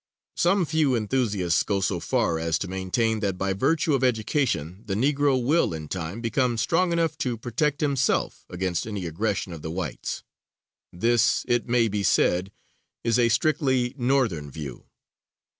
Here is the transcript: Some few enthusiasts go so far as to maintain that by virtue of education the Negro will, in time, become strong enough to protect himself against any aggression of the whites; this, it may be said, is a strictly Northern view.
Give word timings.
Some 0.35 0.65
few 0.65 0.95
enthusiasts 0.95 1.61
go 1.61 1.79
so 1.79 1.99
far 1.99 2.39
as 2.39 2.57
to 2.57 2.67
maintain 2.67 3.19
that 3.19 3.37
by 3.37 3.53
virtue 3.53 3.93
of 3.93 4.03
education 4.03 4.81
the 4.87 4.95
Negro 4.95 5.39
will, 5.39 5.75
in 5.75 5.87
time, 5.87 6.21
become 6.21 6.57
strong 6.57 6.91
enough 6.91 7.19
to 7.19 7.37
protect 7.37 7.81
himself 7.81 8.43
against 8.49 8.87
any 8.87 9.05
aggression 9.05 9.53
of 9.53 9.61
the 9.61 9.69
whites; 9.69 10.23
this, 10.91 11.45
it 11.47 11.69
may 11.69 11.87
be 11.87 12.01
said, 12.01 12.51
is 13.03 13.19
a 13.19 13.29
strictly 13.29 13.93
Northern 13.95 14.49
view. 14.49 14.87